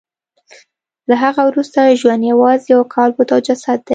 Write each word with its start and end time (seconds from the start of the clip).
له 1.07 1.15
هغه 1.23 1.41
وروسته 1.49 1.97
ژوند 1.99 2.21
یوازې 2.31 2.65
یو 2.75 2.81
کالبد 2.95 3.29
او 3.35 3.39
جسد 3.47 3.79
دی 3.85 3.89